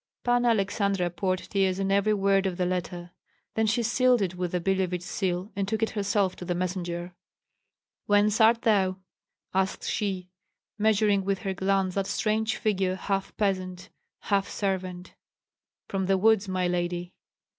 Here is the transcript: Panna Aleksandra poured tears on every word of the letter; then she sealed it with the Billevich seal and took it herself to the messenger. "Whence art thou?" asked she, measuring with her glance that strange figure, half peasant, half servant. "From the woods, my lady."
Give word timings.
Panna 0.23 0.47
Aleksandra 0.49 1.11
poured 1.15 1.37
tears 1.37 1.79
on 1.79 1.91
every 1.91 2.15
word 2.15 2.47
of 2.47 2.57
the 2.57 2.65
letter; 2.65 3.11
then 3.53 3.67
she 3.67 3.83
sealed 3.83 4.19
it 4.19 4.33
with 4.33 4.51
the 4.51 4.59
Billevich 4.59 5.03
seal 5.03 5.51
and 5.55 5.67
took 5.67 5.83
it 5.83 5.91
herself 5.91 6.35
to 6.37 6.43
the 6.43 6.55
messenger. 6.55 7.13
"Whence 8.07 8.41
art 8.41 8.63
thou?" 8.63 8.97
asked 9.53 9.87
she, 9.87 10.31
measuring 10.79 11.23
with 11.23 11.43
her 11.43 11.53
glance 11.53 11.93
that 11.93 12.07
strange 12.07 12.55
figure, 12.57 12.95
half 12.95 13.37
peasant, 13.37 13.91
half 14.21 14.49
servant. 14.49 15.13
"From 15.87 16.07
the 16.07 16.17
woods, 16.17 16.47
my 16.47 16.67
lady." 16.67 17.13